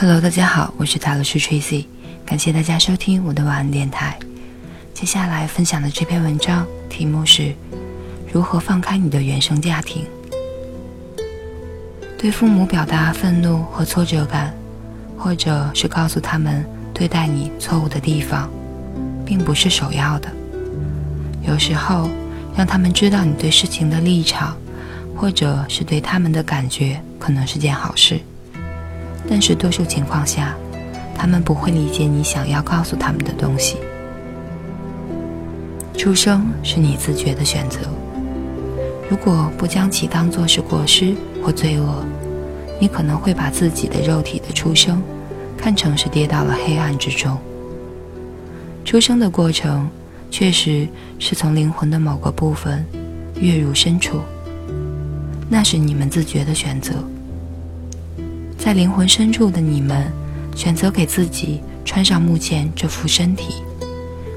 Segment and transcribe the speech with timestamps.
[0.00, 1.84] Hello，大家好，我是塔罗师 Tracy，
[2.24, 4.16] 感谢大家收听我的晚安电台。
[4.94, 7.52] 接下来分享的这篇文章题目是：
[8.32, 10.06] 如何放开你的原生家庭？
[12.16, 14.54] 对父母表达愤怒和挫折感，
[15.18, 18.48] 或者是告诉他们对待你错误的地方，
[19.26, 20.30] 并不是首要的。
[21.42, 22.08] 有时候，
[22.56, 24.56] 让他们知道你对事情的立场，
[25.16, 28.20] 或者是对他们的感觉，可能是件好事。
[29.28, 30.56] 但是多数情况下，
[31.14, 33.76] 他们不会理解你想要告诉他们的东西。
[35.96, 37.80] 出生是你自觉的选择，
[39.10, 42.04] 如果不将其当作是过失或罪恶，
[42.80, 45.02] 你可能会把自己的肉体的出生
[45.56, 47.36] 看成是跌到了黑暗之中。
[48.84, 49.90] 出生的过程
[50.30, 50.86] 确实
[51.18, 52.86] 是从灵魂的某个部分
[53.40, 54.20] 跃入深处，
[55.50, 56.94] 那是你们自觉的选择。
[58.68, 60.12] 在灵魂深处的你们，
[60.54, 63.62] 选择给自己穿上目前这副身体，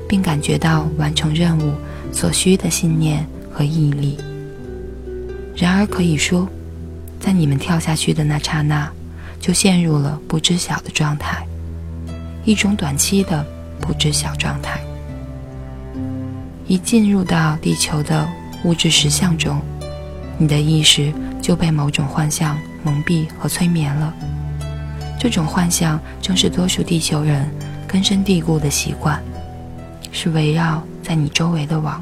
[0.08, 1.74] 并感觉到完成任务
[2.14, 4.18] 所需的信念和毅力。
[5.54, 6.48] 然而，可以说，
[7.20, 8.90] 在你们跳下去的那刹那，
[9.42, 11.46] 就陷入了不知晓的状态，
[12.46, 13.46] 一种短期的
[13.82, 14.80] 不知晓状态。
[16.68, 18.26] 一进入到地球的
[18.64, 19.60] 物质实相中，
[20.38, 22.58] 你的意识就被某种幻象。
[22.84, 24.14] 蒙蔽和催眠了，
[25.20, 27.50] 这种幻象正是多数地球人
[27.88, 29.22] 根深蒂固的习惯，
[30.12, 32.02] 是围绕在你周围的网。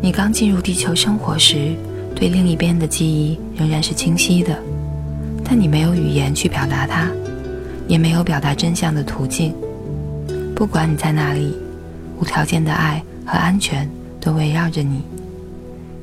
[0.00, 1.76] 你刚进入地球生活时，
[2.16, 4.58] 对另一边的记忆仍然是清晰的，
[5.44, 7.08] 但你没有语言去表达它，
[7.86, 9.54] 也没有表达真相的途径。
[10.56, 11.56] 不管你在哪里，
[12.18, 13.88] 无条件的爱和安全
[14.20, 15.02] 都围绕着你。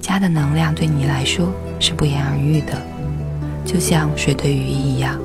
[0.09, 2.81] 家的能量对你来说是不言而喻的，
[3.63, 5.15] 就像水对鱼一样。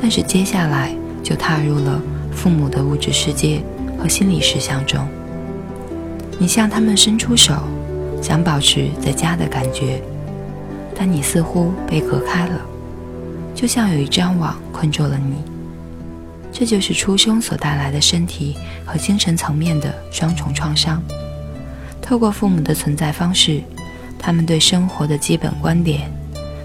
[0.00, 2.00] 但是接下来就踏入了
[2.32, 3.60] 父母的物质世界
[3.98, 5.04] 和心理实相中。
[6.38, 7.64] 你向他们伸出手，
[8.22, 10.00] 想保持在家的感觉，
[10.96, 12.60] 但你似乎被隔开了，
[13.56, 15.34] 就像有一张网困住了你。
[16.52, 21.02] 这就是出生所带来的身体和精神层面的双重创伤。
[22.00, 23.60] 透过父母的存在方式。
[24.20, 26.12] 他们对生活的基本观点，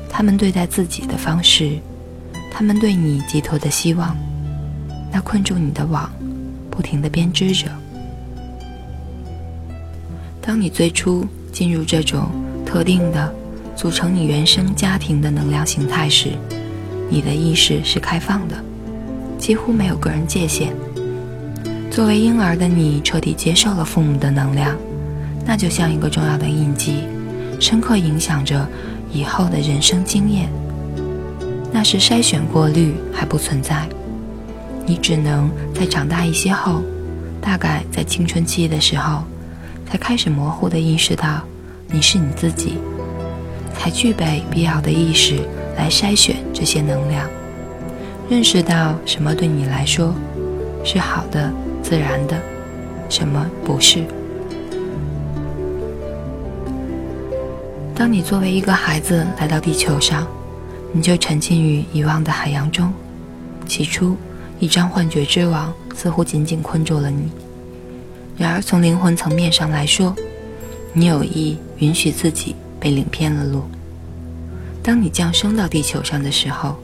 [0.09, 1.79] 他们对待自己的方式，
[2.51, 4.15] 他们对你寄托的希望，
[5.11, 6.11] 那困住你的网，
[6.69, 7.67] 不停地编织着。
[10.41, 12.27] 当你最初进入这种
[12.65, 13.33] 特定的
[13.75, 16.33] 组成你原生家庭的能量形态时，
[17.09, 18.55] 你的意识是开放的，
[19.39, 20.75] 几乎没有个人界限。
[21.89, 24.75] 作为婴儿的你，彻底接受了父母的能量，
[25.45, 27.05] 那就像一个重要的印记。
[27.59, 28.67] 深刻影响着
[29.11, 30.49] 以后的人生经验。
[31.71, 33.87] 那时筛选过滤还不存在，
[34.85, 36.81] 你只能在长大一些后，
[37.41, 39.23] 大概在青春期的时候，
[39.85, 41.41] 才开始模糊地意识到
[41.87, 42.77] 你是你自己，
[43.77, 45.39] 才具备必要的意识
[45.77, 47.27] 来筛选这些能量，
[48.29, 50.13] 认识到什么对你来说
[50.83, 51.51] 是好的、
[51.83, 52.37] 自然的，
[53.09, 54.03] 什么不是。
[57.95, 60.27] 当你作为一个孩子来到地球上，
[60.91, 62.93] 你就沉浸于遗忘的海洋中。
[63.65, 64.17] 起初，
[64.59, 67.31] 一张幻觉之网似乎紧紧困住了你。
[68.37, 70.13] 然而，从灵魂层面上来说，
[70.91, 73.63] 你有意允许自己被领偏了路。
[74.83, 76.75] 当你降生到地球上的时候，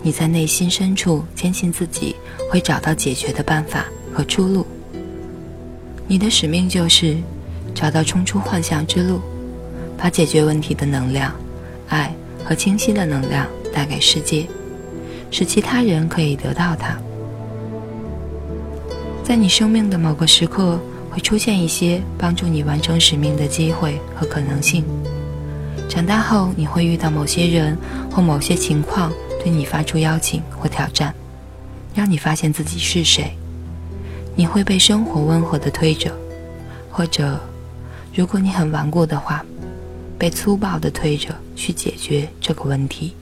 [0.00, 2.14] 你在内心深处坚信自己
[2.48, 4.64] 会找到解决的办法和出路。
[6.06, 7.16] 你的使命就是
[7.74, 9.20] 找到冲出幻象之路。
[10.02, 11.32] 把解决问题的能量、
[11.86, 12.12] 爱
[12.44, 14.48] 和清晰的能量带给世界，
[15.30, 16.98] 使其他人可以得到它。
[19.22, 20.76] 在你生命的某个时刻，
[21.08, 24.84] 会出现一些帮助你完成使命的机会和可能性。
[25.88, 27.78] 长大后，你会遇到某些人
[28.10, 31.14] 或某些情况对你发出邀请或挑战，
[31.94, 33.32] 让你发现自己是谁。
[34.34, 36.10] 你会被生活温和地推着，
[36.90, 37.38] 或者，
[38.12, 39.44] 如果你很顽固的话。
[40.22, 43.12] 被粗暴地推着去解决这个问题，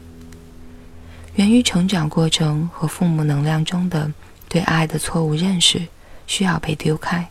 [1.37, 4.13] 源于成长过程和父母能量中的
[4.51, 5.81] 对爱的错误认识，
[6.27, 7.27] 需要被丢开，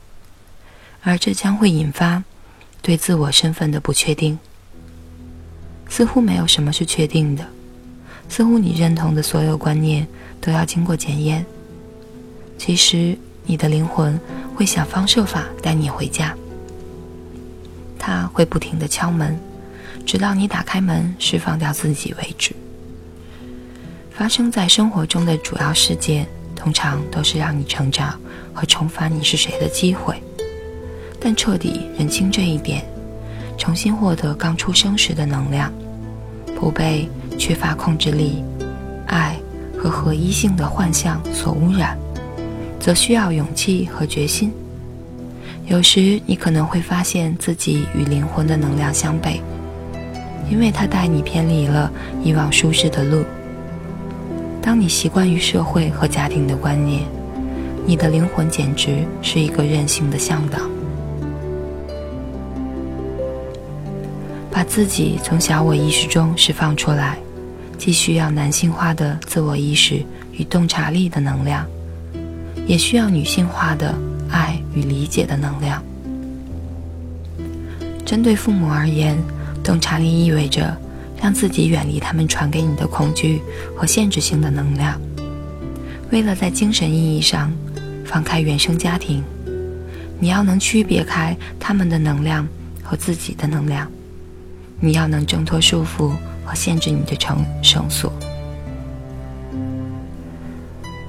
[1.04, 2.24] 而这将会引发
[2.82, 4.40] 对自我身份的不确定。
[5.88, 7.46] 似乎没有什么是确定的，
[8.28, 10.08] 似乎你认同的所有观念
[10.42, 11.46] 都要经过检验。
[12.58, 14.20] 其实，你的灵魂
[14.56, 16.36] 会想方设法带你回家，
[18.00, 19.40] 他会不停地敲门。
[20.10, 22.52] 直到你打开门，释放掉自己为止。
[24.10, 26.26] 发生在生活中的主要事件，
[26.56, 28.20] 通常都是让你成长
[28.52, 30.20] 和重返你是谁的机会。
[31.20, 32.84] 但彻底认清这一点，
[33.56, 35.72] 重新获得刚出生时的能量，
[36.56, 37.08] 不被
[37.38, 38.44] 缺乏控制力、
[39.06, 39.36] 爱
[39.78, 41.96] 和合一性的幻象所污染，
[42.80, 44.52] 则需要勇气和决心。
[45.68, 49.40] 有时你可能会发现自己与灵魂的能量相悖，
[50.50, 51.92] 因为它带你偏离了
[52.24, 53.24] 以往舒适的路。
[54.62, 57.04] 当你习惯于社会和家庭的观念，
[57.86, 60.60] 你的灵魂简直是一个任性的向导。
[64.52, 67.18] 把自己从小我意识中释放出来，
[67.78, 70.04] 既需要男性化的自我意识
[70.34, 71.66] 与洞察力的能量，
[72.68, 73.96] 也需要女性化的
[74.30, 75.82] 爱与理解的能量。
[78.06, 79.18] 针对父母而言，
[79.70, 80.76] 洞察力意味着
[81.22, 83.40] 让自己远离他们传给你的恐惧
[83.78, 85.00] 和限制性的能量。
[86.10, 87.54] 为了在精神意义上
[88.04, 89.24] 放开原生家庭，
[90.18, 92.48] 你要能区别开他们的能量
[92.82, 93.88] 和自己的能量。
[94.80, 96.14] 你要能挣脱束缚
[96.44, 98.12] 和限制你的绳绳索。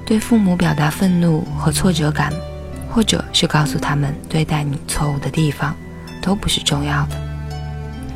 [0.05, 2.31] 对父母表达愤怒和挫折感，
[2.91, 5.75] 或者是告诉他们对待你错误的地方，
[6.21, 7.30] 都不是重要的。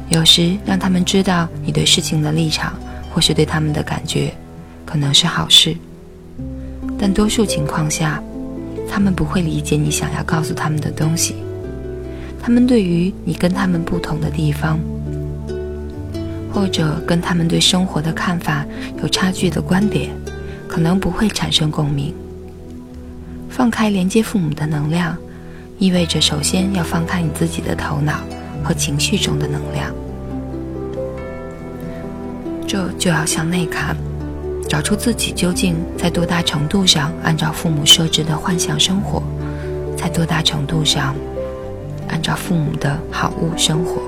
[0.09, 2.73] 有时让他们知道你对事情的立场，
[3.13, 4.33] 或是对他们的感觉，
[4.85, 5.75] 可能是好事。
[6.97, 8.21] 但多数情况下，
[8.89, 11.35] 他们不会理解你想要告诉他们的东西。
[12.41, 14.79] 他们对于你跟他们不同的地方。
[16.53, 18.65] 或者跟他们对生活的看法
[19.01, 20.09] 有差距的观点，
[20.69, 22.15] 可能不会产生共鸣。
[23.49, 25.17] 放开连接父母的能量，
[25.79, 28.21] 意味着首先要放开你自己的头脑
[28.65, 29.93] 和情绪中的能量。
[32.67, 33.95] 这就要向内看，
[34.67, 39.21] 找出自己究竟在多大程度上按照父母设置的幻想生活，
[39.95, 41.15] 在多大程度上
[42.09, 44.01] 按照父母的好物生活，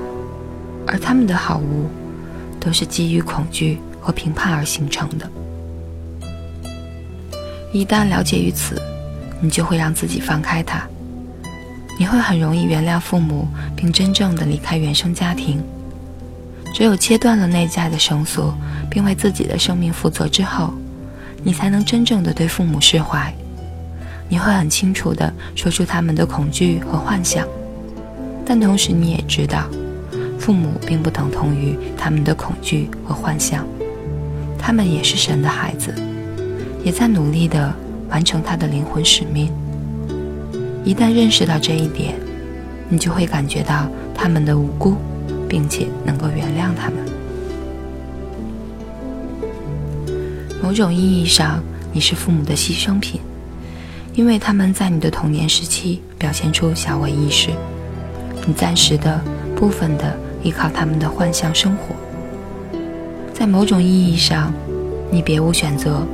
[0.88, 1.86] 而他们的好物。
[2.60, 5.30] 都是基于恐惧和评判而形成的。
[7.71, 8.75] 一旦了解于此，
[9.39, 10.86] 你就会让自己放开它。
[11.97, 15.61] 你会很容易原谅父母，并真正的离开原生家庭。
[16.73, 18.53] 只有切断了内在的绳索，
[18.89, 20.73] 并为自己的生命负责之后，
[21.44, 23.33] 你才能真正的对父母释怀。
[24.29, 27.47] 你会很清楚的说出他们的恐惧和幻想，
[28.45, 29.65] 但同时你也知道。
[30.38, 33.65] 父母并不等同于他们的恐惧和幻想，
[34.57, 35.93] 他们也是神的孩子，
[36.83, 37.73] 也在努力地
[38.09, 39.51] 完成他的灵魂使命。
[40.88, 42.16] 一旦认识到这一点，
[42.88, 44.95] 你就会感觉到他们的无辜，
[45.45, 46.98] 并且能够原谅他们。
[50.63, 51.62] 某种意义上，
[51.92, 53.19] 你是父母的牺牲品，
[54.13, 57.50] 因为他们在你的童年时期表现出小我意识，
[58.45, 59.19] 你暂时的
[59.57, 60.18] 部分的。
[60.44, 61.94] 依靠他们的幻象生活，
[63.34, 64.54] 在某种意义上，
[65.12, 66.07] 你别无选择，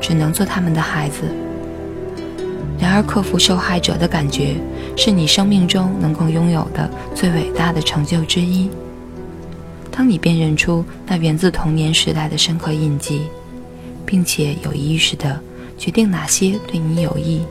[0.00, 1.22] 只能做他们的孩子。
[2.82, 4.56] 然而，克服受害者的感觉，
[4.96, 8.68] 是你生命中能够拥有的最伟大的成就之一。
[9.88, 13.28] 当你辨认出那源自童年时代的深刻印记，
[14.04, 15.40] 并且有意识的
[15.78, 17.42] 决定哪些对你有益，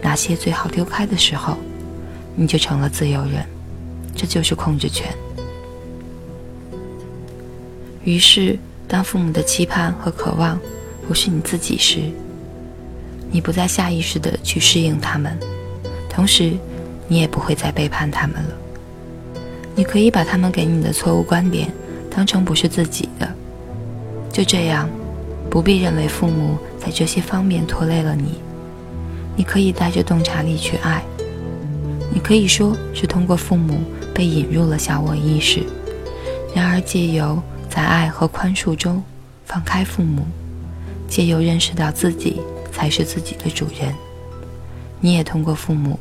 [0.00, 1.56] 哪些最好丢开的时候，
[2.36, 3.44] 你就成了自由人。
[4.14, 5.12] 这就是控制权。
[8.04, 8.56] 于是，
[8.86, 10.56] 当父母的期盼和渴望
[11.08, 11.98] 不是你自己时，
[13.30, 15.38] 你不再下意识的去适应他们，
[16.08, 16.52] 同时，
[17.06, 18.50] 你也不会再背叛他们了。
[19.74, 21.72] 你可以把他们给你的错误观点
[22.10, 23.32] 当成不是自己的，
[24.32, 24.88] 就这样，
[25.50, 28.40] 不必认为父母在这些方面拖累了你。
[29.36, 31.02] 你可以带着洞察力去爱，
[32.12, 33.80] 你可以说是通过父母
[34.12, 35.62] 被引入了小我意识，
[36.54, 37.40] 然而借由。
[37.70, 39.00] 在爱和宽恕中
[39.44, 40.26] 放开父母，
[41.06, 42.40] 借由认识到自己
[42.78, 43.92] 才是自己的主人，
[45.00, 45.98] 你也通过父母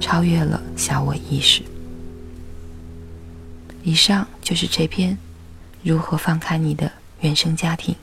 [0.00, 1.60] 超越了小我意识。
[3.82, 5.18] 以上就是这篇
[5.82, 7.96] 如何放开你的原生家庭。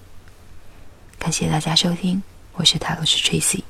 [1.17, 3.63] 感谢大家收听，我是塔罗斯 Tracy，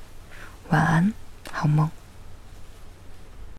[0.70, 1.14] 晚安，
[1.52, 1.88] 好梦。